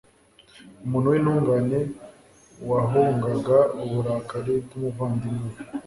umuntu 0.85 1.07
w'intungane 1.13 1.79
wahungaga 2.71 3.57
uburakari 3.83 4.53
bw'umuvandimwe 4.65 5.45
we 5.53 5.59